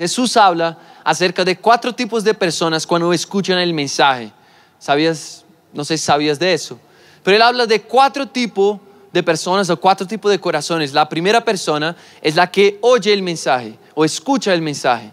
[0.00, 4.32] Jesús habla acerca de cuatro tipos de personas cuando escuchan el mensaje.
[4.78, 5.44] ¿Sabías?
[5.74, 6.80] No sé si sabías de eso.
[7.22, 8.80] Pero él habla de cuatro tipos
[9.12, 10.94] de personas o cuatro tipos de corazones.
[10.94, 15.12] La primera persona es la que oye el mensaje o escucha el mensaje,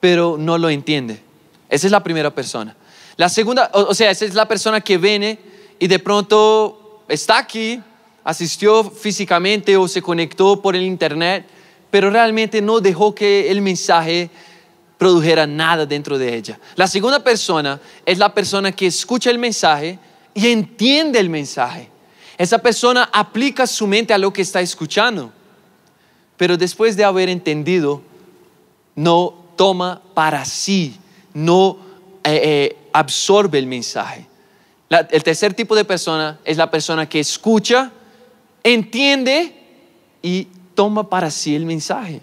[0.00, 1.22] pero no lo entiende.
[1.68, 2.74] Esa es la primera persona.
[3.16, 5.38] La segunda, o, sea, esa es la persona que viene
[5.78, 7.80] y de pronto está aquí,
[8.24, 11.46] asistió físicamente o se conectó por el internet,
[11.90, 14.30] pero realmente no dejó que el mensaje
[14.98, 16.58] produjera nada dentro de ella.
[16.74, 19.98] La segunda persona es la persona que escucha el mensaje
[20.34, 21.90] y entiende el mensaje.
[22.38, 25.32] Esa persona aplica su mente a lo que está escuchando,
[26.36, 28.02] pero después de haber entendido,
[28.94, 30.96] no toma para sí,
[31.32, 31.78] no
[32.24, 34.26] eh, eh, absorbe el mensaje.
[34.88, 37.90] el tercer tipo de persona es la persona que escucha,
[38.62, 39.54] entiende
[40.22, 42.22] y toma para sí el mensaje.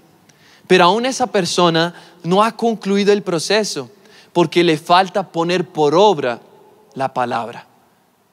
[0.68, 1.94] Pero aún esa persona
[2.24, 3.90] no ha concluido el proceso
[4.32, 6.40] porque le falta poner por obra
[6.94, 7.68] la palabra.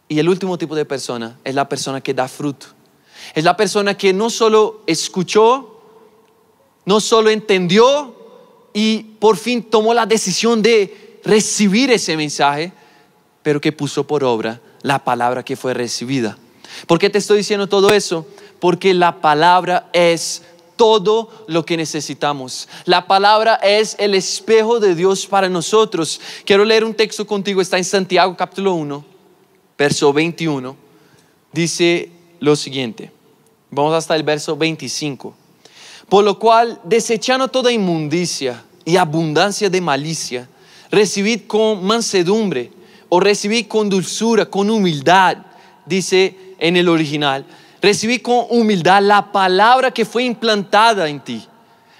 [0.09, 2.67] Y el último tipo de persona es la persona que da fruto.
[3.35, 5.83] Es la persona que no solo escuchó,
[6.85, 8.15] no solo entendió
[8.73, 12.73] y por fin tomó la decisión de recibir ese mensaje,
[13.43, 16.39] pero que puso por obra la palabra que fue recibida.
[16.87, 18.27] ¿Por qué te estoy diciendo todo eso?
[18.61, 20.43] Porque la palabra es
[20.81, 22.67] todo lo que necesitamos.
[22.87, 26.19] La palabra es el espejo de Dios para nosotros.
[26.47, 29.05] Quiero leer un texto contigo, está en Santiago capítulo 1,
[29.77, 30.75] verso 21.
[31.53, 33.13] Dice lo siguiente.
[33.71, 35.35] Vamos hasta el verso 25.
[36.09, 40.49] Por lo cual, desechando toda inmundicia y abundancia de malicia,
[40.91, 42.73] recibid con mansedumbre
[43.11, 45.37] o recibid con dulzura, con humildad,
[45.85, 47.45] dice en el original
[47.81, 51.47] recibí con humildad la palabra que fue implantada en ti,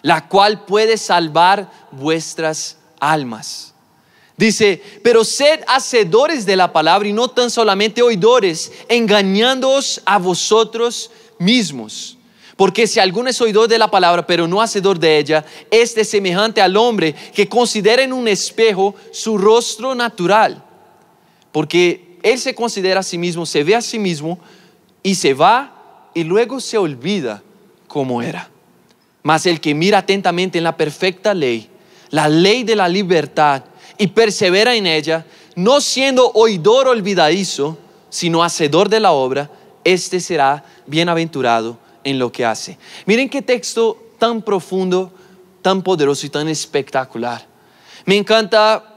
[0.03, 3.75] la cual puede salvar vuestras almas.
[4.37, 11.11] Dice, pero sed hacedores de la palabra y no tan solamente oidores, engañándoos a vosotros
[11.39, 12.17] mismos.
[12.57, 16.61] Porque si alguno es oidor de la palabra, pero no hacedor de ella, este semejante
[16.61, 20.63] al hombre que considera en un espejo su rostro natural.
[21.53, 24.39] Porque él se considera a sí mismo, se ve a sí mismo,
[25.03, 27.43] y se va y luego se olvida
[27.89, 28.49] cómo era.
[29.23, 31.69] Mas el que mira atentamente en la perfecta ley,
[32.11, 33.65] la ley de la libertad,
[34.01, 37.77] y persevera en ella, no siendo oidor olvidadizo,
[38.09, 39.51] sino hacedor de la obra,
[39.85, 42.79] este será bienaventurado en lo que hace.
[43.05, 45.13] Miren qué texto tan profundo,
[45.61, 47.47] tan poderoso y tan espectacular.
[48.07, 48.90] Me encanta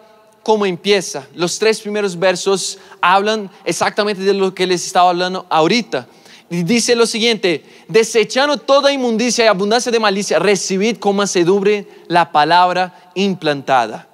[0.44, 1.28] cómo empieza.
[1.34, 6.08] Los tres primeros versos hablan exactamente de lo que les estaba hablando ahorita.
[6.50, 12.32] Y dice lo siguiente, desechando toda inmundicia y abundancia de malicia, recibid con mansedumbre la
[12.32, 14.08] palabra implantada.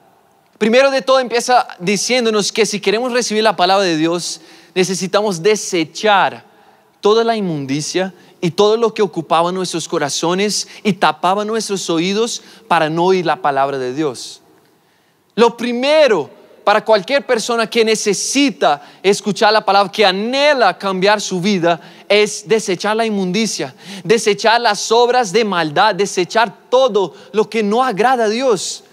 [0.58, 4.42] Primero de todo empieza diciéndonos que si queremos recibir la palabra de Dios,
[4.76, 6.46] necesitamos desechar
[7.02, 12.90] toda la inmundicia y todo lo que ocupaba nuestros corazones y tapaba nuestros oídos para
[12.90, 14.42] no oír la palabra de Dios.
[15.40, 16.30] Lo primero
[16.66, 21.80] para cualquier persona que necesita escuchar la palabra, que anhela cambiar su vida,
[22.10, 23.74] es desechar la inmundicia,
[24.04, 28.84] desechar las obras de maldad, desechar todo lo que no agrada a Dios.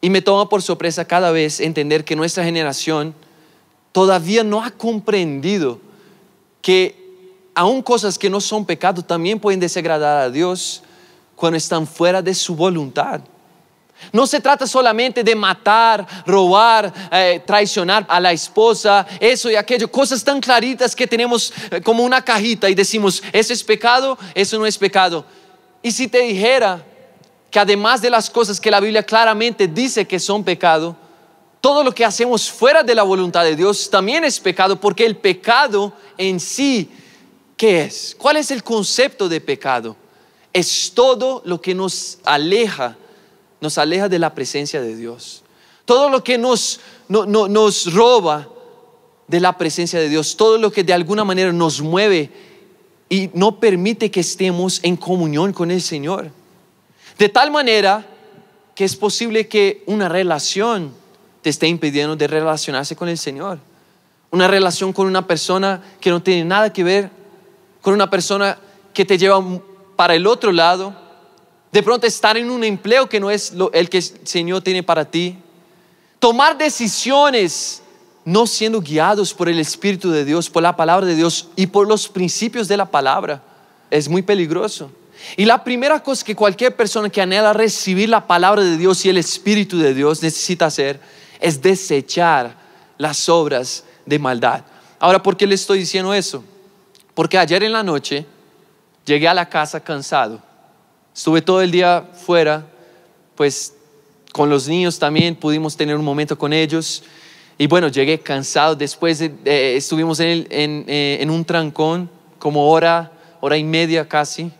[0.00, 3.14] Y me toma por sorpresa cada vez entender que nuestra generación
[3.92, 5.78] todavía no ha comprendido
[6.60, 10.82] que aún cosas que no son pecado también pueden desagradar a Dios
[11.36, 13.20] cuando están fuera de su voluntad.
[14.10, 19.90] No se trata solamente de matar, robar, eh, traicionar a la esposa, eso y aquello,
[19.90, 24.58] cosas tan claritas que tenemos eh, como una cajita y decimos, eso es pecado, eso
[24.58, 25.24] no es pecado.
[25.82, 26.84] Y si te dijera
[27.50, 30.96] que además de las cosas que la Biblia claramente dice que son pecado,
[31.60, 35.16] todo lo que hacemos fuera de la voluntad de Dios también es pecado, porque el
[35.16, 36.90] pecado en sí,
[37.56, 38.16] ¿qué es?
[38.18, 39.96] ¿Cuál es el concepto de pecado?
[40.52, 42.96] Es todo lo que nos aleja
[43.62, 45.44] nos aleja de la presencia de Dios.
[45.84, 48.48] Todo lo que nos, nos roba
[49.28, 52.30] de la presencia de Dios, todo lo que de alguna manera nos mueve
[53.08, 56.30] y no permite que estemos en comunión con el Señor.
[57.18, 58.04] De tal manera
[58.74, 60.92] que es posible que una relación
[61.40, 63.60] te esté impidiendo de relacionarse con el Señor.
[64.32, 67.10] Una relación con una persona que no tiene nada que ver,
[67.80, 68.58] con una persona
[68.92, 69.40] que te lleva
[69.94, 70.96] para el otro lado,
[71.72, 75.06] de pronto estar en un empleo que no es el que el Señor tiene para
[75.06, 75.38] ti.
[76.18, 77.82] Tomar decisiones
[78.24, 81.88] no siendo guiados por el Espíritu de Dios, por la palabra de Dios y por
[81.88, 83.42] los principios de la palabra.
[83.90, 84.92] Es muy peligroso.
[85.36, 89.08] Y la primera cosa que cualquier persona que anhela recibir la palabra de Dios y
[89.08, 91.00] el Espíritu de Dios necesita hacer
[91.40, 92.54] es desechar
[92.98, 94.62] las obras de maldad.
[94.98, 96.44] Ahora, ¿por qué le estoy diciendo eso?
[97.14, 98.26] Porque ayer en la noche
[99.04, 100.51] llegué a la casa cansado.
[101.14, 102.66] Estuve todo el día fuera,
[103.34, 103.74] pues
[104.32, 107.02] con los niños también pudimos tener un momento con ellos.
[107.58, 108.74] Y bueno, llegué cansado.
[108.74, 114.50] Después estuvimos en, eh, en un trancón como hora, hora y media casi.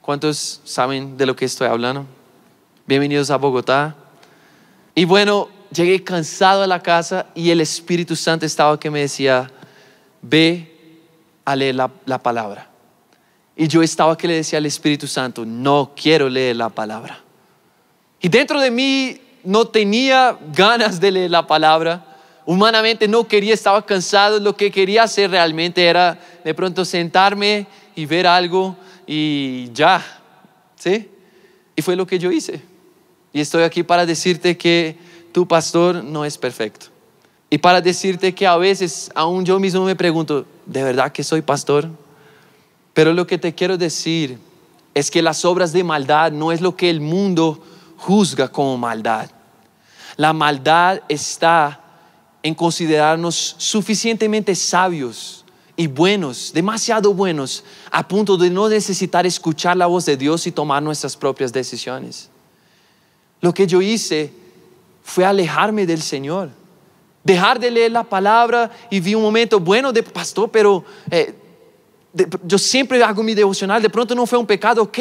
[0.00, 2.06] ¿Cuántos saben de lo que estoy hablando?
[2.86, 3.96] Bienvenidos a Bogotá.
[4.94, 9.50] Y bueno, llegué cansado a la casa y el Espíritu Santo estaba que me decía,
[10.22, 11.02] ve
[11.44, 12.70] a leer la, la palabra.
[13.56, 17.20] Y yo estaba que le decía al Espíritu Santo, no quiero leer la palabra.
[18.20, 22.04] Y dentro de mí no tenía ganas de leer la palabra.
[22.44, 24.38] Humanamente no quería, estaba cansado.
[24.40, 28.76] Lo que quería hacer realmente era de pronto sentarme y ver algo
[29.06, 30.04] y ya,
[30.76, 31.08] ¿sí?
[31.74, 32.60] Y fue lo que yo hice.
[33.32, 34.96] Y estoy aquí para decirte que
[35.32, 36.86] tu pastor no es perfecto.
[37.48, 41.42] Y para decirte que a veces aún yo mismo me pregunto, ¿de verdad que soy
[41.42, 41.88] pastor?
[42.96, 44.38] Pero lo que te quiero decir
[44.94, 47.62] es que las obras de maldad no es lo que el mundo
[47.98, 49.30] juzga como maldad.
[50.16, 51.78] La maldad está
[52.42, 55.44] en considerarnos suficientemente sabios
[55.76, 60.50] y buenos, demasiado buenos, a punto de no necesitar escuchar la voz de Dios y
[60.50, 62.30] tomar nuestras propias decisiones.
[63.42, 64.32] Lo que yo hice
[65.02, 66.48] fue alejarme del Señor,
[67.22, 71.34] dejar de leer la palabra y vi un momento bueno de pastor, pero eh,
[72.44, 74.98] yo siempre hago mi devocional, de pronto no fue un pecado, ok,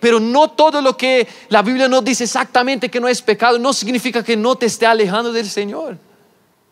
[0.00, 3.72] pero no todo lo que la Biblia nos dice exactamente que no es pecado, no
[3.72, 5.96] significa que no te esté alejando del Señor.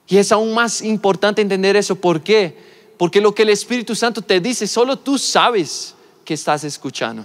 [0.06, 2.56] Y es aún más importante entender eso, ¿por qué?
[2.96, 5.94] Porque lo que el Espíritu Santo te dice, solo tú sabes
[6.24, 7.24] que estás escuchando.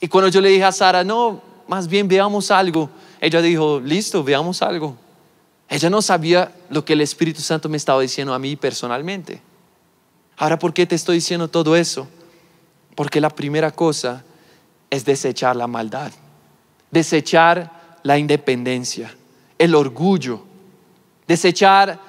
[0.00, 2.90] Y cuando yo le dije a Sara, no, más bien veamos algo,
[3.20, 4.96] ella dijo, listo, veamos algo.
[5.68, 9.40] Ella no sabía lo que el Espíritu Santo me estaba diciendo a mí personalmente.
[10.42, 12.08] Ahora, ¿por qué te estoy diciendo todo eso?
[12.96, 14.24] Porque la primera cosa
[14.90, 16.10] es desechar la maldad,
[16.90, 19.14] desechar la independencia,
[19.56, 20.42] el orgullo,
[21.28, 22.00] desechar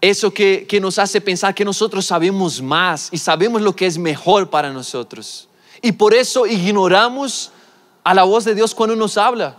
[0.00, 4.48] eso que, nos hace pensar que nosotros sabemos más y sabemos lo que es mejor
[4.48, 5.48] para nosotros.
[5.82, 7.50] Y por eso ignoramos
[8.04, 9.56] a la voz de Dios cuando nos habla.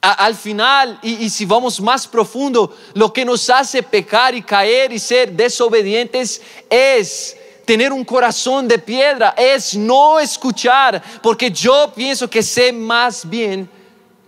[0.00, 4.98] Al final, y, si vamos más profundo, lo que nos hace pecar y caer y
[4.98, 7.36] ser desobedientes es
[7.66, 13.68] tener un corazón de piedra, es no escuchar, porque yo pienso que sé más bien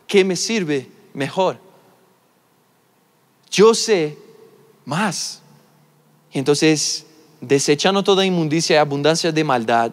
[0.06, 1.58] que me sirve mejor.
[3.50, 4.18] Yo sé
[4.84, 5.40] más.
[6.32, 7.06] Y entonces,
[7.40, 9.92] desechando toda inmundicia y abundancia de maldad,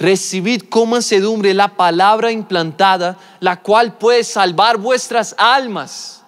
[0.00, 6.22] recibid con mansedumbre la palabra implantada, la cual puede salvar vuestras almas.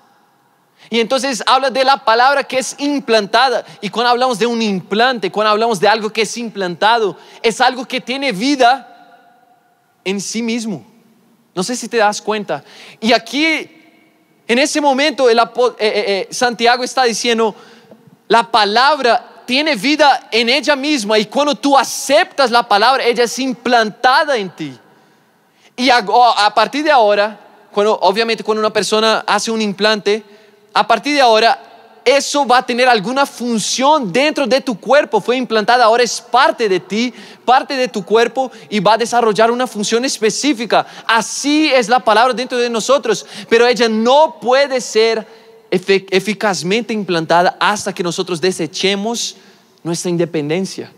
[0.90, 3.64] Y entonces habla de la palabra que es implantada.
[3.80, 7.86] Y cuando hablamos de un implante, cuando hablamos de algo que es implantado, es algo
[7.86, 8.88] que tiene vida
[10.04, 10.84] en sí mismo.
[11.54, 12.62] No sé si te das cuenta.
[13.00, 13.70] Y aquí,
[14.46, 15.42] en ese momento, el, eh,
[15.78, 17.54] eh, eh, Santiago está diciendo,
[18.28, 23.38] la palabra tiene vida en ella misma y cuando tú aceptas la palabra, ella es
[23.38, 24.72] implantada en ti.
[25.76, 26.02] Y a,
[26.54, 27.38] partir de ahora,
[27.70, 30.24] cuando, obviamente cuando una persona hace un implante,
[30.72, 35.20] a partir de ahora eso va a tener alguna función dentro de tu cuerpo.
[35.20, 37.12] Fue implantada, ahora es parte de ti,
[37.44, 40.86] parte de tu cuerpo y va a desarrollar una función específica.
[41.06, 45.26] Así es la palabra dentro de nosotros, pero ella no puede ser
[45.72, 49.36] eficazmente implantada hasta que nosotros desechemos
[49.82, 50.92] nuestra independencia.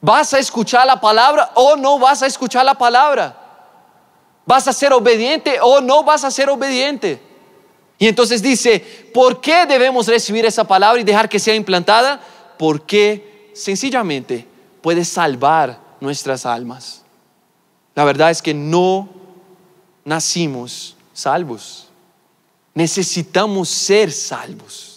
[0.00, 3.36] ¿Vas a escuchar la palabra o no vas a escuchar la palabra?
[4.44, 7.20] ¿Vas a ser obediente o no vas a ser obediente?
[7.98, 12.20] Y entonces dice, ¿por qué debemos recibir esa palabra y dejar que sea implantada?
[12.58, 14.46] Porque sencillamente
[14.82, 17.02] puede salvar nuestras almas.
[17.94, 19.08] La verdad es que no
[20.04, 21.88] nacimos salvos.
[22.74, 24.95] Necesitamos ser salvos,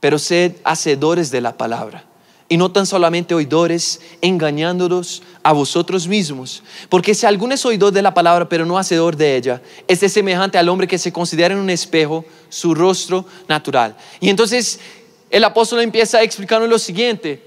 [0.00, 2.04] pero ser hacedores de la palabra.
[2.50, 6.62] Y no tan solamente oidores, engañándolos a vosotros mismos.
[6.88, 10.56] Porque si alguno es oidor de la palabra, pero no hacedor de ella, es semejante
[10.56, 13.94] al hombre que se considera en un espejo su rostro natural.
[14.18, 14.80] Y entonces
[15.28, 17.42] el apóstol empieza a explicarnos lo siguiente.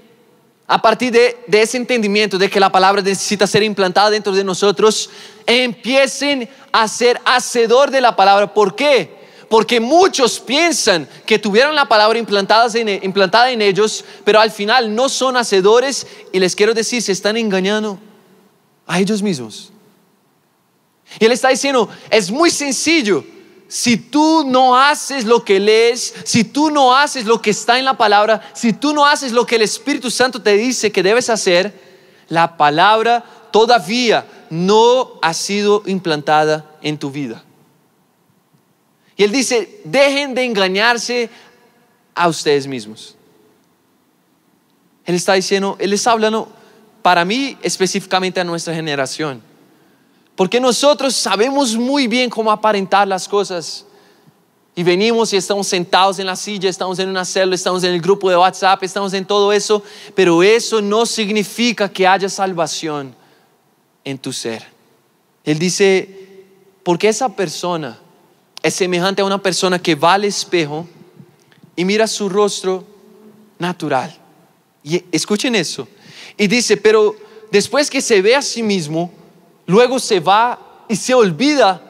[0.68, 4.44] A partir de, de, ese entendimiento de que la palabra necesita ser implantada dentro de
[4.44, 5.10] nosotros,
[5.44, 8.54] empiecen a ser hacedor de la palabra.
[8.54, 9.21] ¿Por qué?
[9.52, 15.36] Porque muchos piensan que tuvieron la palabra implantada en, ellos, pero al final no son
[15.36, 17.98] hacedores y les quiero decir, se están engañando
[18.86, 19.70] a ellos mismos.
[21.20, 23.26] Y él está diciendo, es muy sencillo.
[23.68, 27.84] Si tú no haces lo que lees, si tú no haces lo que está en
[27.84, 31.28] la palabra, si tú no haces lo que el Espíritu Santo te dice que debes
[31.28, 31.78] hacer,
[32.30, 37.44] la palabra todavía no ha sido implantada en tu vida.
[39.22, 41.30] Él dice, dejen de engañarse
[42.14, 43.16] a ustedes mismos.
[45.04, 46.48] Él está diciendo, él está hablando
[47.02, 49.42] para mí específicamente a nuestra generación.
[50.36, 53.84] Porque nosotros sabemos muy bien cómo aparentar las cosas.
[54.74, 58.00] Y venimos y estamos sentados en la silla, estamos en una celda, estamos en el
[58.00, 59.82] grupo de WhatsApp, estamos en todo eso,
[60.14, 63.14] pero eso no significa que haya salvación
[64.02, 64.64] en tu ser.
[65.44, 66.44] Él dice,
[66.82, 67.98] porque esa persona
[68.62, 70.86] es semejante a una persona que va al espejo
[71.74, 72.84] y mira su rostro
[73.58, 74.16] natural.
[74.82, 75.88] Y escuchen eso.
[76.36, 77.14] Y dice, pero
[77.50, 79.10] después que se ve a sí mismo,
[79.66, 81.82] luego se va y se olvida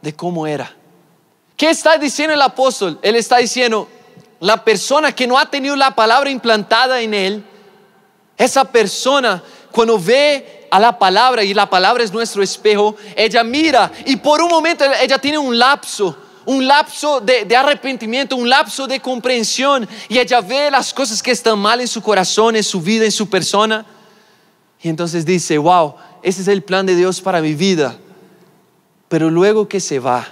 [0.00, 0.74] de cómo era.
[1.56, 2.98] ¿Qué está diciendo el apóstol?
[3.02, 3.88] Él está diciendo,
[4.40, 7.44] la persona que no ha tenido la palabra implantada en él,
[8.36, 9.42] esa persona
[9.72, 14.40] cuando ve a la palabra y la palabra es nuestro espejo, ella mira y por
[14.42, 20.18] un momento ella tiene un lapso, un lapso de, arrepentimiento, un lapso de comprensión y
[20.18, 23.28] ella ve las cosas que están mal en su corazón, en su vida, en su
[23.28, 23.84] persona.
[24.82, 27.96] Y entonces dice, wow, ese es el plan de Dios para mi vida.
[29.08, 30.26] Pero luego que se va,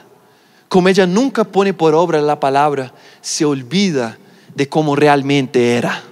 [0.69, 4.19] como ella nunca pone por obra la palabra, se olvida
[4.55, 6.03] de cómo realmente era.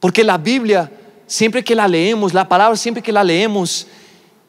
[0.00, 0.90] Porque la Biblia,
[1.28, 3.86] siempre que la leemos, la palabra siempre que la leemos,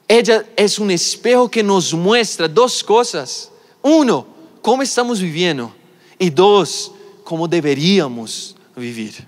[0.07, 3.51] ella es un espejo que nos muestra dos cosas.
[3.83, 4.25] Uno,
[4.63, 5.71] cómo estamos viviendo.
[6.17, 6.91] Y dos,
[7.23, 9.27] cómo deberíamos vivir.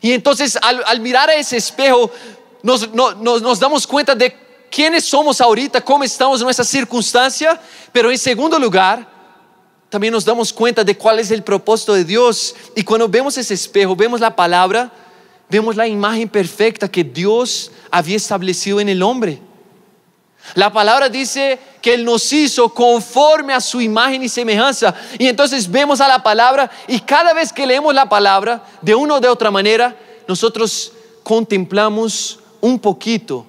[0.00, 2.10] Y entonces al, mirar a ese espejo,
[2.62, 4.32] nos, nos, nos damos cuenta de
[4.70, 7.60] quiénes somos ahorita, cómo estamos en nuestra circunstancia,
[7.92, 9.10] pero en segundo lugar,
[9.90, 12.54] también nos damos cuenta de cuál es el propósito de Dios.
[12.74, 14.90] Y cuando vemos ese espejo, vemos la palabra,
[15.52, 19.38] vemos la imagen perfecta que Dios había establecido en el hombre.
[20.54, 24.94] La palabra dice que Él nos hizo conforme a su imagen y semejanza.
[25.18, 29.16] Y entonces vemos a la palabra y cada vez que leemos la palabra, de una
[29.16, 29.94] o de otra manera,
[30.26, 33.44] nosotros contemplamos un poquito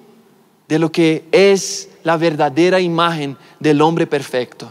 [0.68, 4.70] de lo que es la verdadera imagen del hombre perfecto.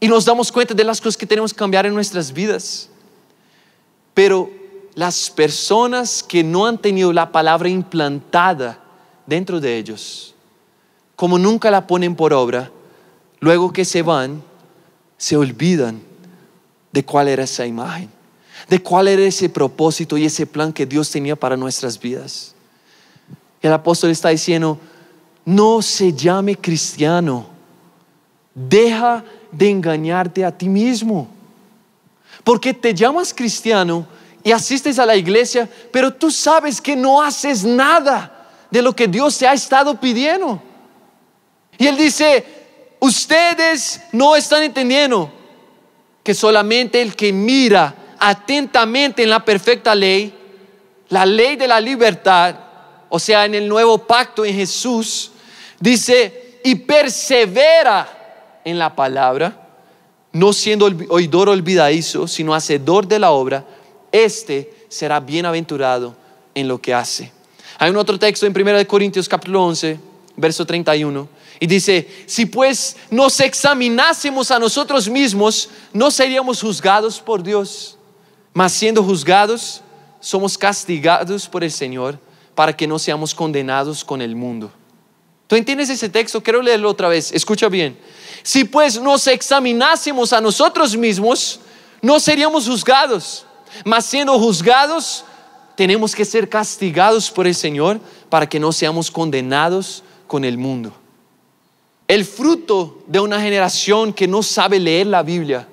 [0.00, 2.88] Y nos damos cuenta de las cosas que tenemos que cambiar en nuestras vidas.
[4.14, 4.59] Pero
[5.00, 8.78] las personas que no han tenido la palabra implantada
[9.24, 10.34] dentro de ellos,
[11.16, 12.70] como nunca la ponen por obra,
[13.38, 14.42] luego que se van,
[15.16, 16.02] se olvidan
[16.92, 18.10] de cuál era esa imagen,
[18.68, 22.54] de cuál era ese propósito y ese plan que Dios tenía para nuestras vidas.
[23.62, 24.78] El apóstol está diciendo,
[25.46, 27.46] no se llame cristiano,
[28.54, 31.26] deja de engañarte a ti mismo.
[32.44, 37.64] Porque te llamas cristiano y asistes a la iglesia, pero tú sabes que no haces
[37.64, 40.62] nada de lo que Dios te ha estado pidiendo.
[41.76, 42.44] Y él dice,
[43.00, 45.30] ustedes no están entendiendo
[46.22, 50.34] que solamente el que mira atentamente en la perfecta ley,
[51.08, 52.54] la ley de la libertad,
[53.08, 55.32] o sea, en el nuevo pacto en Jesús,
[55.80, 59.68] dice, y persevera en la palabra,
[60.32, 63.64] no siendo oidor olvidadizo, sino hacedor de la obra,
[64.12, 66.16] este será bienaventurado
[66.54, 67.32] en lo que hace.
[67.78, 69.98] Hay un otro texto en 1 Corintios capítulo 11,
[70.36, 71.28] verso 31,
[71.60, 77.96] y dice, si pues nos examinásemos a nosotros mismos, no seríamos juzgados por Dios,
[78.52, 79.82] mas siendo juzgados,
[80.20, 82.18] somos castigados por el Señor
[82.54, 84.70] para que no seamos condenados con el mundo.
[85.46, 86.42] ¿Tú entiendes ese texto?
[86.42, 87.32] Quiero leerlo otra vez.
[87.32, 87.98] Escucha bien.
[88.42, 91.60] Si pues nos examinásemos a nosotros mismos,
[92.00, 93.44] no seríamos juzgados.
[93.84, 95.24] Mas siendo juzgados,
[95.76, 100.92] tenemos que ser castigados por el Señor para que no seamos condenados con el mundo.
[102.06, 105.66] El fruto de una generación que no sabe leer la Biblia,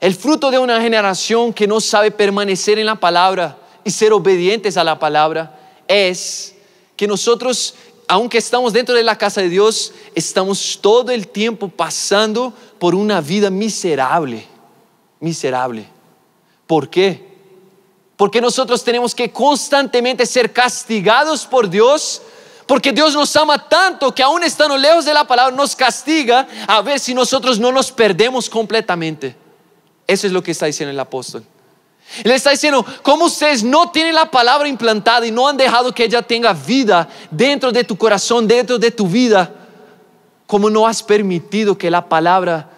[0.00, 4.76] el fruto de una generación que no sabe permanecer en la palabra y ser obedientes
[4.76, 5.58] a la palabra,
[5.88, 6.54] es
[6.96, 7.74] que nosotros,
[8.06, 13.20] aunque estamos dentro de la casa de Dios, estamos todo el tiempo pasando por una
[13.20, 14.46] vida miserable,
[15.20, 15.97] miserable.
[16.68, 17.26] ¿Por qué?
[18.16, 22.22] Porque nosotros tenemos que constantemente ser castigados por Dios
[22.68, 26.82] porque Dios nos ama tanto que aún estando lejos de la palabra nos castiga a
[26.82, 29.34] ver si nosotros no nos perdemos completamente.
[30.06, 31.42] Eso es lo que está diciendo el apóstol.
[32.22, 36.04] Él está diciendo, como ustedes no tienen la palabra implantada y no han dejado que
[36.04, 39.50] ella tenga vida dentro de tu corazón, dentro de tu vida,
[40.46, 42.68] cómo no has permitido que la palabra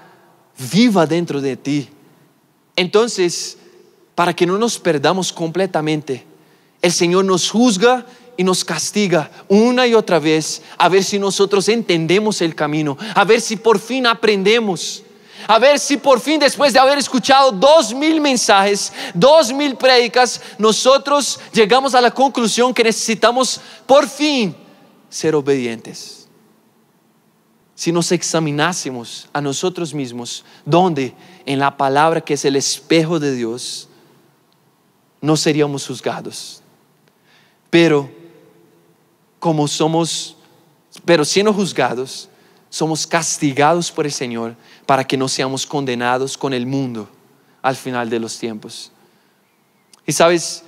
[0.73, 1.89] viva dentro de ti.
[2.77, 3.59] Entonces,
[4.21, 6.27] para que no nos perdamos completamente,
[6.83, 8.05] el Señor nos juzga
[8.37, 13.25] y nos castiga una y otra vez a ver si nosotros entendemos el camino, a
[13.25, 15.03] ver si por fin aprendemos,
[15.47, 20.43] a ver si por fin después de haber escuchado dos mil mensajes, dos mil prédicas,
[20.59, 24.55] nosotros llegamos a la conclusión que necesitamos por fin
[25.09, 26.29] ser obedientes.
[27.75, 31.15] Si nos examinásemos a nosotros mismos, donde
[31.47, 33.87] en la palabra que es el espejo de Dios,
[35.21, 36.63] no seríamos juzgados.
[37.69, 38.11] Pero
[39.39, 40.37] como somos,
[41.05, 42.29] pero siendo juzgados,
[42.69, 44.55] somos castigados por el Señor
[44.87, 47.09] para que no seamos condenados con el mundo
[47.63, 48.93] al final de los tiempos.
[50.07, 50.65] Y sabes,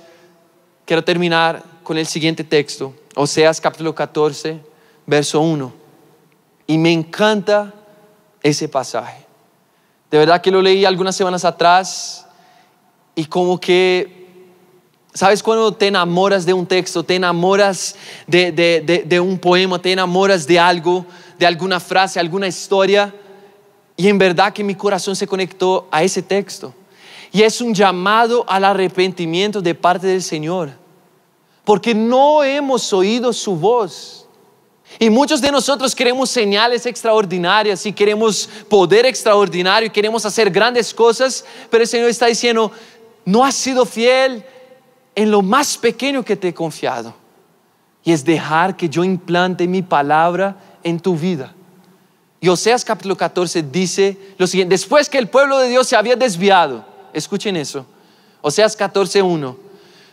[0.85, 4.59] quiero terminar con el siguiente texto, Oseas capítulo 14,
[5.05, 5.73] verso 1.
[6.67, 7.73] Y me encanta
[8.41, 9.25] ese pasaje.
[10.09, 12.27] De verdad que lo leí algunas semanas atrás
[13.15, 14.22] y como que,
[15.13, 17.95] ¿sabes cuando te enamoras de un texto, te enamoras
[18.27, 21.05] de, un poema, te enamoras de algo,
[21.37, 23.13] de alguna frase, alguna historia?
[23.95, 26.73] Y en verdad que mi corazón se conectó a ese texto.
[27.31, 30.71] Y es un llamado al arrepentimiento de parte del Señor.
[31.63, 34.27] Porque no hemos oído su voz.
[34.99, 40.93] Y muchos de nosotros queremos señales extraordinarias y queremos poder extraordinario y queremos hacer grandes
[40.93, 42.71] cosas, pero el Señor está diciendo,
[43.25, 44.45] no has sido fiel
[45.15, 47.13] en lo más pequeño que te he confiado.
[48.03, 51.53] Y es dejar que yo implante mi palabra en tu vida.
[52.41, 56.17] Y Oseas capítulo 14 dice lo siguiente, después que el pueblo de Dios se había
[56.17, 57.85] desviado, escuchen eso,
[58.41, 59.55] Oseas 14.1,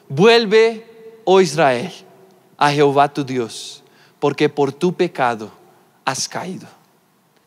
[0.08, 0.86] vuelve,
[1.24, 1.90] oh Israel,
[2.56, 3.80] a Jehová tu Dios
[4.20, 5.50] porque por tu pecado
[6.04, 6.68] has caído.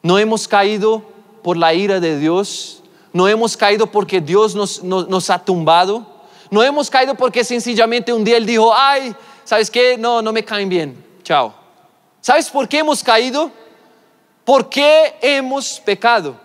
[0.02, 1.04] No hemos caído
[1.44, 2.84] por la ira de Dios,
[3.14, 6.06] no hemos caído porque Dios nos, ha tumbado,
[6.54, 9.98] no hemos caído porque sencillamente un día Él dijo, ay, ¿sabes qué?
[9.98, 11.52] No, no me caen bien, chao.
[12.22, 13.52] ¿Sabes por qué hemos caído?
[14.46, 16.40] Porque hemos pecado.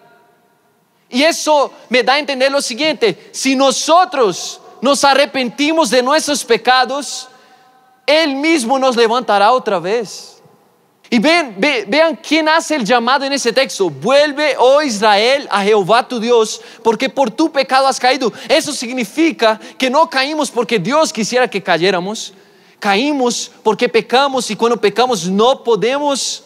[1.10, 7.28] Y eso me da a entender lo siguiente, si nosotros nos arrepentimos de nuestros pecados,
[8.06, 10.37] él mismo nos levantará otra vez.
[11.10, 13.88] Y vean, vean quién hace el llamado en ese texto.
[13.88, 18.30] Vuelve, oh Israel, a Jehová tu Dios, porque por tu pecado has caído.
[18.46, 22.34] Eso significa que no caímos porque Dios quisiera que cayéramos.
[22.78, 26.44] Caímos porque pecamos y cuando pecamos no podemos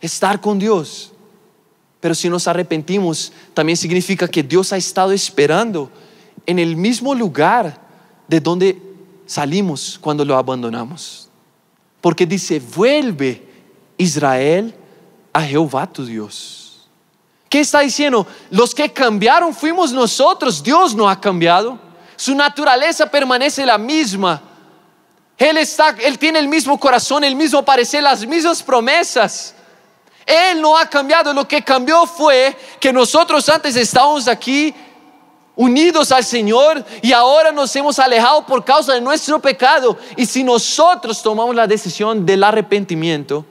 [0.00, 1.12] estar con Dios.
[2.00, 5.90] Pero si nos arrepentimos, también significa que Dios ha estado esperando
[6.46, 7.80] en el mismo lugar
[8.28, 8.80] de donde
[9.26, 11.28] salimos cuando lo abandonamos.
[12.00, 13.43] Porque dice, vuelve
[13.96, 14.74] Israel
[15.32, 16.88] a Jehová tu Dios.
[17.48, 18.26] ¿Qué está diciendo?
[18.50, 21.78] Los que cambiaron fuimos nosotros, Dios no ha cambiado.
[22.16, 24.42] Su naturaleza permanece la misma.
[25.36, 29.54] Él, está, él tiene el mismo corazón, el mismo parecer, las mismas promesas.
[30.26, 34.74] Él no ha cambiado, lo que cambió fue que nosotros antes estábamos aquí
[35.56, 39.96] unidos al Señor y ahora nos hemos alejado por causa de nuestro pecado.
[40.16, 43.44] Y si nosotros tomamos la decisión del arrepentimiento,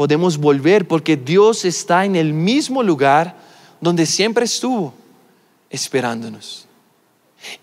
[0.00, 3.36] podemos volver porque Dios está en el mismo lugar
[3.82, 4.94] donde siempre estuvo,
[5.68, 6.66] esperándonos.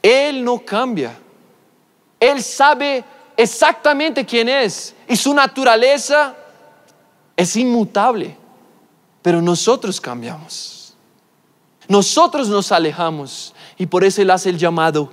[0.03, 1.17] Él no cambia.
[2.19, 3.03] Él sabe
[3.35, 6.35] exactamente quién es y su naturaleza
[7.35, 8.37] es inmutable.
[9.23, 10.93] Pero nosotros cambiamos.
[11.87, 15.11] Nosotros nos alejamos y por eso Él hace el llamado,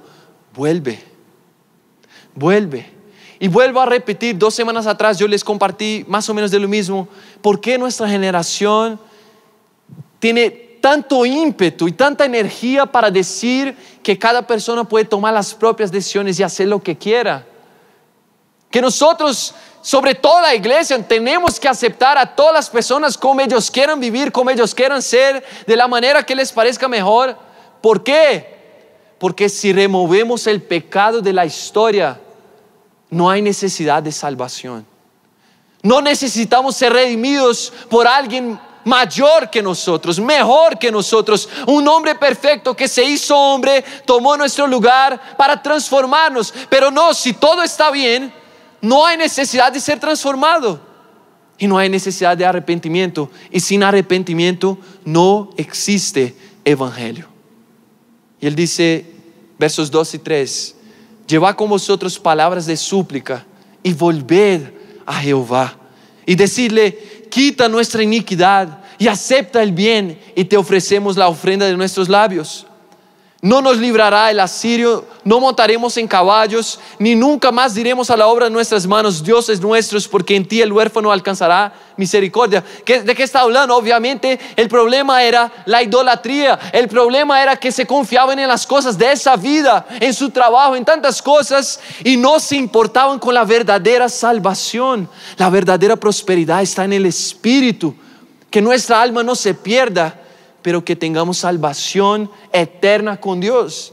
[0.52, 1.02] vuelve,
[2.34, 2.93] vuelve.
[3.44, 6.66] Y vuelvo a repetir, dos semanas atrás yo les compartí más o menos de lo
[6.66, 7.06] mismo,
[7.42, 8.98] ¿por qué nuestra generación
[10.18, 10.48] tiene
[10.80, 16.40] tanto ímpetu y tanta energía para decir que cada persona puede tomar las propias decisiones
[16.40, 17.44] y hacer lo que quiera?
[18.70, 23.70] Que nosotros sobre toda la iglesia tenemos que aceptar a todas las personas como ellos
[23.70, 27.36] quieran vivir, como ellos quieran ser, de la manera que les parezca mejor.
[27.82, 28.56] ¿Por qué?
[29.18, 32.20] Porque si removemos el pecado de la historia,
[33.14, 34.84] no hay necesidad de salvación.
[35.82, 42.74] No necesitamos ser redimidos por alguien mayor que nosotros, mejor que nosotros, un hombre perfecto
[42.74, 46.52] que se hizo hombre, tomó nuestro lugar para transformarnos.
[46.68, 48.32] Pero no, si todo está bien,
[48.80, 50.80] no hay necesidad de ser transformado
[51.56, 53.30] y no hay necesidad de arrepentimiento.
[53.50, 57.28] Y sin arrepentimiento no existe evangelio.
[58.40, 59.06] Y él dice,
[59.56, 60.76] versos 2 y 3,
[61.26, 63.44] llevad con vosotros palabras de súplica
[63.82, 64.62] y volved
[65.06, 65.76] a Jehová
[66.26, 71.76] y decirle, quita nuestra iniquidad, y acepta el bien y te ofrecemos la ofrenda de
[71.76, 72.66] nuestros labios.
[73.44, 78.26] No nos librará el asirio, no montaremos en caballos, ni nunca más diremos a la
[78.26, 82.64] obra de nuestras manos, dioses nuestros, porque en ti el huérfano alcanzará misericordia.
[82.86, 83.76] ¿De qué está hablando?
[83.76, 88.96] Obviamente el problema era la idolatría, el problema era que se confiaban en las cosas
[88.96, 93.44] de esa vida, en su trabajo, en tantas cosas, y no se importaban con la
[93.44, 95.06] verdadera salvación.
[95.36, 97.94] La verdadera prosperidad está en el Espíritu,
[98.50, 100.23] que nuestra alma no se pierda
[100.64, 103.92] pero que tengamos salvación eterna con Dios.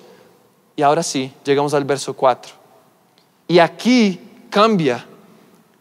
[0.77, 2.53] Y ahora sí, llegamos al verso 4.
[3.49, 4.17] Y aquí
[4.49, 5.05] cambia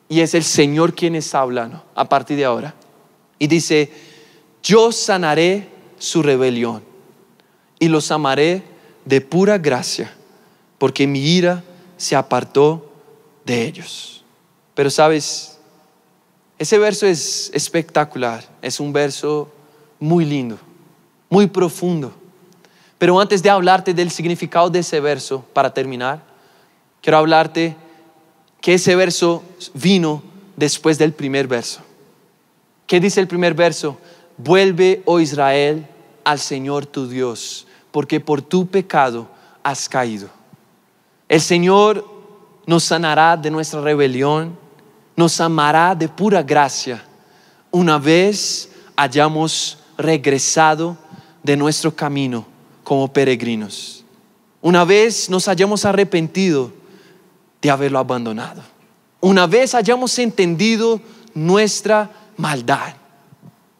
[0.09, 2.75] y es el Señor quien está hablando a partir de ahora.
[3.39, 3.89] Y dice,
[4.65, 6.83] yo sanaré su rebelión
[7.79, 8.65] y los amaré
[9.05, 10.13] de pura gracia,
[10.77, 11.63] porque mi ira
[11.99, 12.91] se apartó
[13.45, 14.25] de ellos.
[14.75, 15.57] Pero sabes,
[16.59, 19.53] ese verso es espectacular, es un verso
[20.01, 20.59] muy lindo
[21.31, 22.13] muy profundo.
[22.99, 26.23] Pero antes de hablarte del significado de ese verso, para terminar,
[27.01, 27.77] quiero hablarte
[28.61, 30.23] que ese verso vino
[30.57, 31.81] después del primer verso.
[32.87, 33.97] ¿Qué dice el primer verso?
[34.37, 35.87] Vuelve, oh Israel,
[36.25, 39.29] al Señor tu Dios, porque por tu pecado
[39.63, 40.29] has caído.
[41.29, 42.05] El Señor
[42.67, 44.59] nos sanará de nuestra rebelión,
[45.17, 47.03] nos amará de pura gracia,
[47.71, 50.99] una vez hayamos regresado
[51.43, 52.47] de nuestro camino
[52.85, 54.05] como peregrinos.
[54.61, 56.73] Una vez nos hayamos arrepentido
[57.63, 58.63] de haberlo abandonado.
[59.21, 61.01] Una vez hayamos entendido
[61.35, 62.95] nuestra maldad.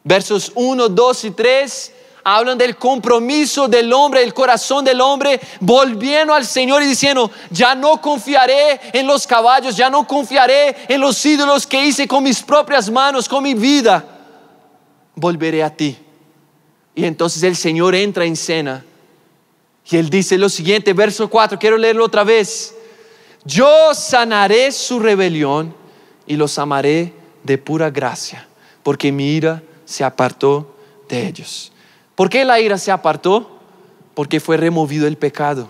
[0.05, 1.93] Versos 1, 2 y 3
[2.25, 7.75] hablan del compromiso del hombre, el corazón del hombre, volviendo al Señor y diciendo, ya
[7.75, 12.43] no confiaré en los caballos, ya no confiaré en los ídolos que hice con mis
[12.43, 14.05] propias manos, con mi vida.
[15.15, 15.97] Volveré a ti.
[16.95, 18.85] Y entonces el Señor entra en cena
[19.91, 22.75] y él dice lo siguiente, verso 4, quiero leerlo otra vez.
[23.45, 25.75] Yo sanaré su rebelión
[26.27, 28.47] y los amaré de pura gracia,
[28.83, 30.77] porque mi ira se apartó
[31.09, 31.73] de ellos.
[32.15, 33.59] ¿Por qué la ira se apartó?
[34.15, 35.69] Porque fue removido el pecado.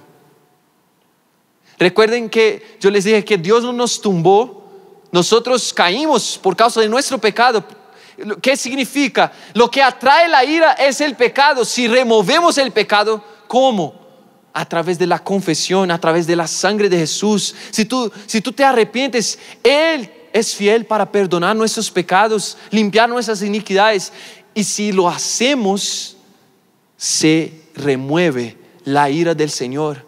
[1.78, 4.68] Recuerden que yo les dije que Dios no nos tumbó,
[5.12, 7.64] nosotros caímos por causa de nuestro pecado,
[8.42, 9.33] ¿Qué significa?
[9.54, 11.64] Lo que atrae la ira es el pecado.
[11.64, 13.94] Si removemos el pecado, ¿cómo?
[14.52, 17.54] A través de la confesión, a través de la sangre de Jesús.
[17.70, 23.42] Si tú, si tú te arrepientes, Él es fiel para perdonar nuestros pecados, limpiar nuestras
[23.42, 24.12] iniquidades.
[24.54, 26.16] Y si lo hacemos,
[26.96, 30.06] se remueve la ira del Señor.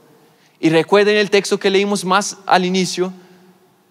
[0.60, 3.12] Y recuerden el texto que leímos más al inicio,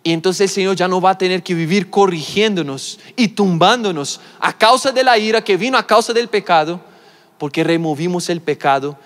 [0.04, 4.58] y entonces el Señor ya no va a tener que vivir corrigiéndonos y tumbándonos a
[4.58, 6.82] causa de la ira que vino a causa del pecado,
[7.38, 8.98] porque removimos el pecado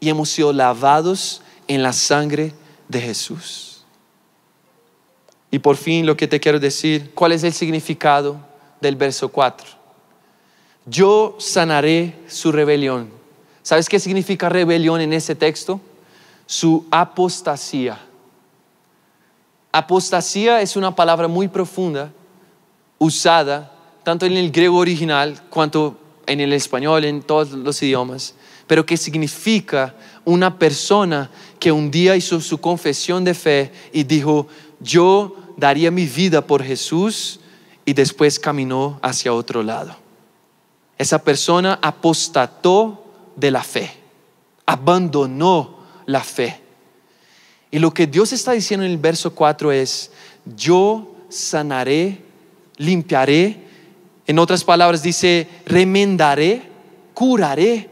[0.00, 2.52] y hemos sido lavados en la sangre
[2.88, 3.84] de Jesús.
[5.52, 8.36] Y por fin lo que te quiero decir, ¿cuál es el significado
[8.80, 9.68] del verso 4?
[10.86, 13.08] Yo sanaré su rebelión.
[13.62, 15.80] ¿Sabes qué significa rebelión en ese texto?
[16.46, 17.98] Su apostasía
[19.76, 22.12] Apostasía es una palabra muy profunda,
[22.96, 23.72] usada
[24.04, 28.36] tanto en el griego original cuanto en el español, en todos los idiomas,
[28.68, 34.46] pero que significa una persona que un día hizo su confesión de fe y dijo,
[34.78, 37.40] yo daría mi vida por Jesús
[37.84, 39.96] y después caminó hacia otro lado.
[40.96, 43.90] Esa persona apostató de la fe,
[44.66, 46.63] abandonó la fe.
[47.74, 50.12] Y lo que Dios está diciendo en el verso 4 es,
[50.54, 52.22] yo sanaré,
[52.76, 53.64] limpiaré,
[54.28, 56.62] en otras palabras dice, remendaré,
[57.14, 57.90] curaré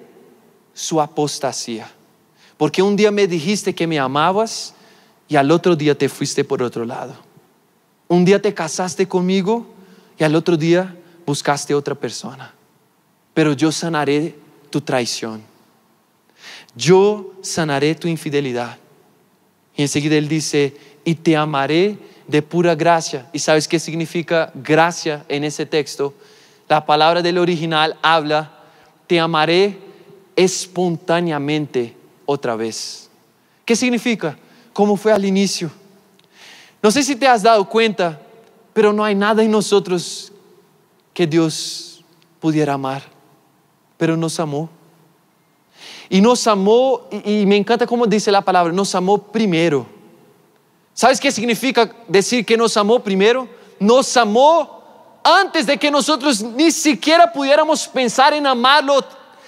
[0.72, 1.90] su apostasía.
[2.56, 4.72] Porque un día me dijiste que me amabas
[5.26, 7.16] y al otro día te fuiste por otro lado.
[8.06, 9.66] Un día te casaste conmigo
[10.16, 12.54] y al otro día buscaste otra persona.
[13.34, 14.36] Pero yo sanaré
[14.70, 15.42] tu traición.
[16.76, 18.78] Yo sanaré tu infidelidad.
[19.76, 23.28] Y enseguida él dice, y te amaré de pura gracia.
[23.32, 26.14] ¿Y sabes qué significa gracia en ese texto?
[26.68, 28.58] La palabra del original habla,
[29.06, 29.78] te amaré
[30.36, 33.10] espontáneamente otra vez.
[33.64, 34.36] ¿Qué significa?
[34.72, 35.70] Como fue al inicio.
[36.82, 38.20] No sé si te has dado cuenta,
[38.72, 40.32] pero no hay nada en nosotros
[41.12, 42.02] que Dios
[42.40, 43.02] pudiera amar,
[43.96, 44.68] pero nos amó.
[46.12, 49.86] Y nos amó, y, me encanta cómo dice la palabra, nos amó primero.
[50.92, 53.48] ¿Sabes qué significa decir que nos amó primero?
[53.80, 59.02] Nos amó antes de que nosotros ni siquiera pudiéramos pensar en amarlo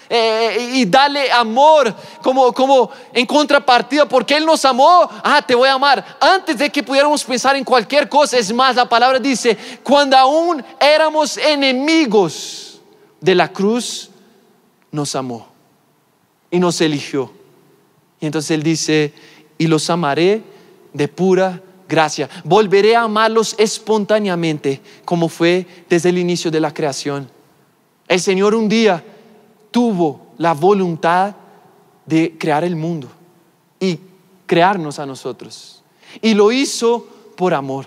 [0.08, 5.68] eh, y darle amor como, como en contrapartida, porque Él nos amó, ah, te voy
[5.68, 6.16] a amar.
[6.18, 10.64] Antes de que pudiéramos pensar en cualquier cosa, es más, la palabra dice, cuando aún
[10.80, 12.80] éramos enemigos
[13.20, 14.08] de la cruz,
[14.90, 15.53] nos amó
[16.54, 17.32] y nos eligió.
[18.20, 19.12] Y entonces Él dice,
[19.58, 20.40] y los amaré
[20.92, 22.30] de pura gracia.
[22.44, 27.28] Volveré a amarlos espontáneamente, como fue desde el inicio de la creación.
[28.06, 29.02] El Señor un día
[29.72, 31.34] tuvo la voluntad
[32.06, 33.08] de crear el mundo
[33.80, 33.98] y
[34.46, 35.82] crearnos a nosotros.
[36.22, 37.04] Y lo hizo
[37.36, 37.86] por amor.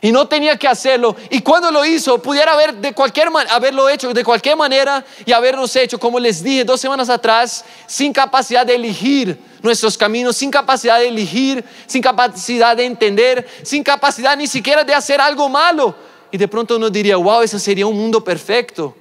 [0.00, 1.16] Y no tenía que hacerlo.
[1.30, 5.74] Y cuando lo hizo, pudiera haber de cualquier haberlo hecho de cualquier manera y habernos
[5.74, 11.00] hecho, como les dije dos semanas atrás, sin capacidad de elegir nuestros caminos, sin capacidad
[11.00, 15.94] de elegir, sin capacidad de entender, sin capacidad ni siquiera de hacer algo malo.
[16.30, 18.94] Y de pronto uno diría, wow, ese sería un mundo perfecto.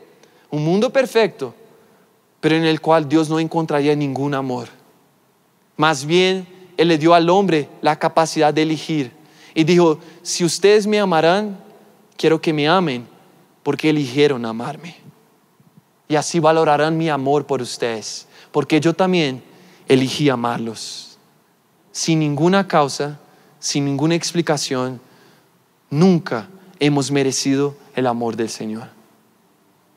[0.49, 1.53] Un mundo perfecto,
[2.39, 4.69] pero en el cual Dios no encontraría ningún amor.
[5.75, 9.11] Más bien, Él le dio al hombre la capacidad de elegir
[9.53, 11.57] y dijo, si ustedes me amarán,
[12.17, 13.07] quiero que me amen
[13.63, 14.97] porque eligieron amarme.
[16.09, 19.41] Y así valorarán mi amor por ustedes, porque yo también
[19.87, 21.17] elegí amarlos.
[21.93, 23.17] Sin ninguna causa,
[23.57, 24.99] sin ninguna explicación,
[25.89, 28.89] nunca hemos merecido el amor del Señor.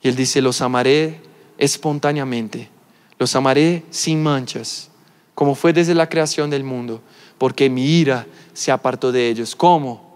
[0.00, 1.22] Y Él dice, los amaré
[1.58, 2.70] espontáneamente,
[3.18, 4.90] los amaré sin manchas,
[5.34, 7.02] como fue desde la creación del mundo,
[7.36, 9.56] porque mi ira se apartó de ellos.
[9.56, 10.09] ¿Cómo?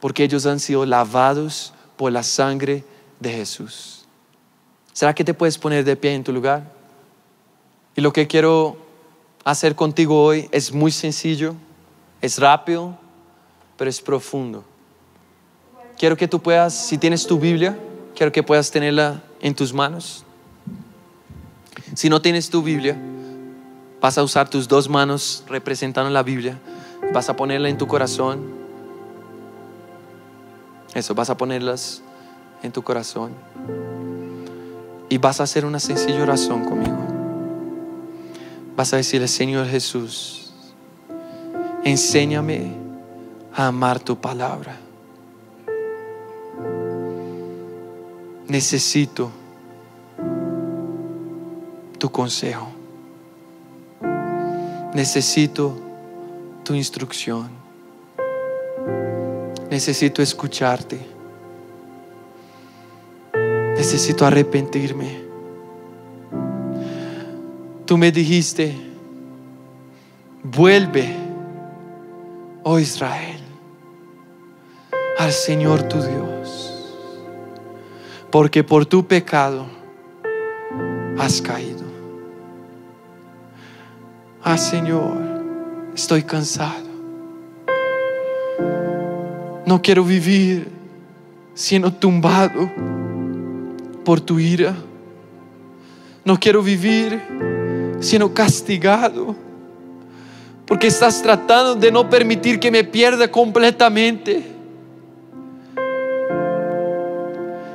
[0.00, 2.84] Porque ellos han sido lavados por la sangre
[3.20, 4.06] de Jesús.
[4.92, 6.72] ¿Será que te puedes poner de pie en tu lugar?
[7.96, 8.76] Y lo que quiero
[9.44, 11.54] hacer contigo hoy es muy sencillo,
[12.20, 12.96] es rápido,
[13.76, 14.64] pero es profundo.
[15.96, 17.78] Quiero que tú puedas, si tienes tu Biblia,
[18.14, 20.24] quiero que puedas tenerla en tus manos.
[21.94, 22.96] Si no tienes tu Biblia,
[24.00, 26.58] vas a usar tus dos manos representando la Biblia
[27.12, 28.57] Vas a ponerla en tu corazón.
[30.94, 32.02] Eso, vas a ponerlas
[32.62, 33.32] en tu corazón.
[35.08, 36.98] Y vas a hacer una sencilla oración conmigo.
[38.76, 40.52] Vas a decirle, Señor Jesús,
[41.84, 42.72] enséñame
[43.54, 44.76] a amar tu palabra.
[48.46, 49.30] Necesito
[51.98, 52.68] tu consejo.
[54.94, 55.76] Necesito
[56.64, 57.48] tu instrucción.
[59.78, 60.98] Necesito escucharte.
[63.76, 65.20] Necesito arrepentirme.
[67.86, 68.74] Tú me dijiste,
[70.42, 71.14] vuelve,
[72.64, 73.38] oh Israel,
[75.16, 76.92] al Señor tu Dios,
[78.32, 79.64] porque por tu pecado
[81.18, 81.84] has caído.
[84.42, 85.38] Ah, Señor,
[85.94, 86.87] Estoy cansado.
[89.68, 90.66] No quiero vivir
[91.52, 92.70] siendo tumbado
[94.02, 94.74] por tu ira.
[96.24, 97.20] No quiero vivir
[98.00, 99.36] siendo castigado
[100.64, 104.42] porque estás tratando de no permitir que me pierda completamente.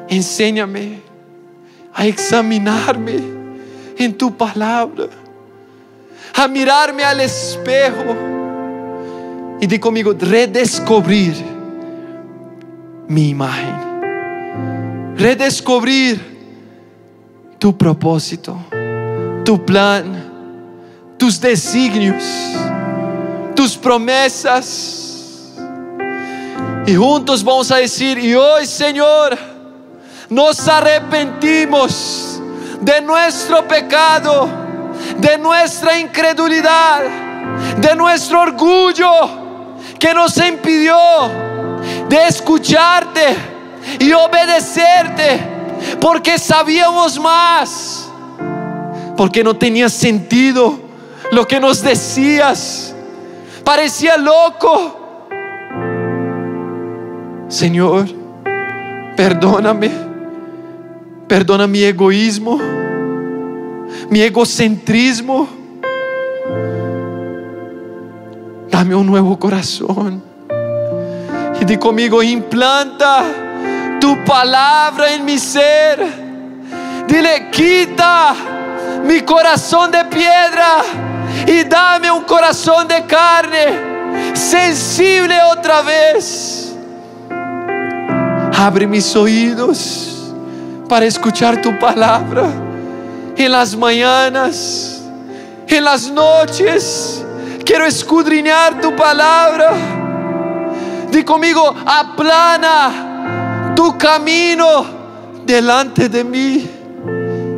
[0.10, 1.00] Enséñame
[1.94, 3.20] a examinarme
[4.00, 5.10] en tu palabra
[6.34, 8.16] a mirarme al espejo
[9.62, 11.53] y di conmigo, redescubrir
[13.08, 16.20] mi imagen, redescubrir
[17.60, 18.58] tu propósito,
[19.46, 20.06] tu plan,
[21.18, 22.24] tus designios,
[23.56, 25.00] tus promesas.
[26.86, 29.38] Y juntos vamos a decir, y hoy Señor,
[30.30, 32.42] nos arrepentimos
[32.82, 34.64] de nuestro pecado
[35.18, 37.02] de nuestra incredulidad,
[37.78, 39.12] de nuestro orgullo
[40.00, 40.98] que nos impidió
[42.14, 43.36] de escucharte
[44.00, 45.40] y obedecerte
[46.00, 48.08] porque sabíamos más,
[49.18, 50.80] porque no tenía sentido
[51.32, 52.94] lo que nos decías,
[53.64, 55.00] parecía loco.
[57.48, 58.08] Señor,
[59.16, 59.92] perdóname,
[61.28, 62.60] perdona mi egoísmo
[64.10, 65.48] mi egocentrismo.
[68.70, 70.33] Dame un nuevo corazón.
[71.64, 73.24] Y di conmigo, implanta
[74.02, 75.98] tu palabra en mi ser.
[77.08, 78.36] Dile, quita
[79.06, 80.82] mi corazón de piedra
[81.48, 86.76] y dame un corazón de carne, sensible otra vez.
[88.58, 90.34] Abre mis oídos
[90.90, 92.44] para escuchar tu palabra
[93.38, 95.02] en las mañanas,
[95.66, 97.24] en las noches.
[97.64, 100.03] Quiero escudriñar tu palabra.
[101.14, 104.84] Di conmigo, aplana tu camino
[105.46, 106.68] delante de mí,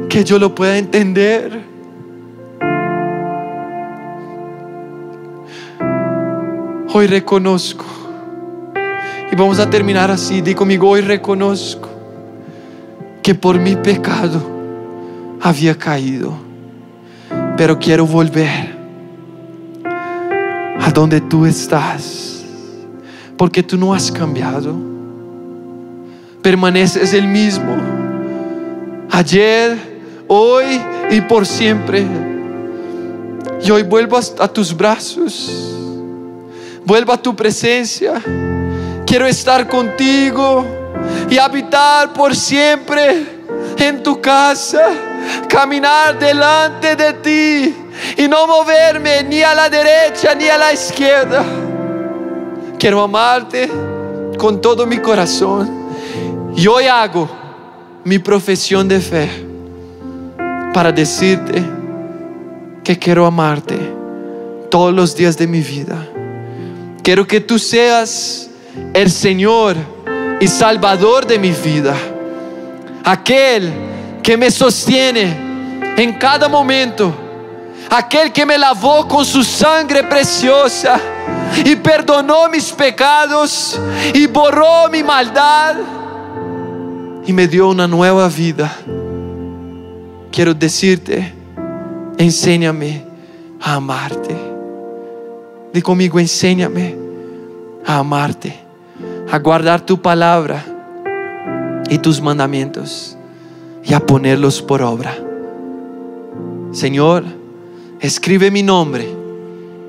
[0.09, 1.63] que yo lo pueda entender.
[6.93, 7.85] Hoy reconozco,
[9.31, 11.87] y vamos a terminar así, di conmigo, hoy reconozco
[13.23, 14.45] que por mi pecado
[15.41, 16.33] había caído,
[17.55, 18.75] pero quiero volver
[20.81, 22.44] a donde tú estás,
[23.37, 24.73] porque tú no has cambiado,
[26.41, 27.75] permaneces el mismo,
[29.11, 29.77] ayer,
[30.27, 32.05] hoy y por siempre.
[33.61, 35.49] Y hoy vuelvo a tus brazos,
[36.85, 38.21] vuelvo a tu presencia,
[39.05, 40.65] quiero estar contigo
[41.29, 43.25] y habitar por siempre
[43.77, 44.83] en tu casa,
[45.49, 47.75] caminar delante de ti
[48.17, 51.64] y no moverme ni a la derecha ni a la izquierda.
[52.85, 53.67] Quiero amarte
[54.37, 55.87] con todo mi corazón
[56.55, 57.27] y hoy hago
[58.03, 59.27] mi profesión de fe
[60.71, 61.63] para decirte
[62.83, 63.75] que quiero amarte
[64.69, 65.97] todos los días de mi vida.
[67.01, 68.51] Quiero que tú seas
[68.93, 69.77] el Señor
[70.39, 71.95] y Salvador de mi vida.
[73.03, 73.73] Aquel
[74.21, 75.35] que me sostiene
[75.97, 77.11] en cada momento.
[77.89, 81.01] Aquel que me lavó con su sangre preciosa
[81.63, 83.79] y perdonó mis pecados
[84.13, 85.75] y borró mi maldad
[87.25, 88.75] y me dio una nueva vida.
[90.31, 91.33] Quiero decirte,
[92.17, 93.03] enséñame
[93.61, 94.35] a amarte.
[95.73, 96.95] Di conmigo, enséñame
[97.85, 98.55] a amarte,
[99.31, 100.63] a guardar tu palabra
[101.89, 103.17] y tus mandamientos
[103.83, 105.15] y a ponerlos por obra.
[106.71, 107.23] Señor,
[107.99, 109.24] escribe mi nombre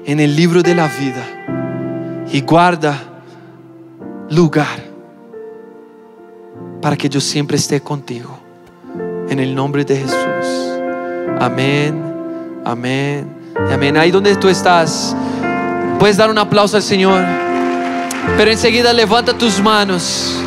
[0.06, 2.96] en el libro de la vida y guarda
[4.30, 4.84] lugar
[6.80, 8.38] para que yo siempre esté contigo.
[9.28, 10.46] En el nombre de Jesús.
[11.40, 12.00] Amén,
[12.64, 13.28] amén,
[13.68, 13.96] amén.
[13.96, 15.16] Ahí donde tú estás,
[15.98, 17.24] puedes dar un aplauso al Señor.
[18.36, 20.40] Pero enseguida levanta tus manos.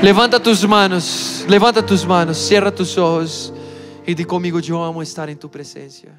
[0.00, 1.44] Levanta tus manos.
[1.48, 2.38] Levanta tus manos.
[2.38, 3.52] Cierra tus ojos.
[4.06, 6.10] Y di conmigo, yo amo estar en tu presencia.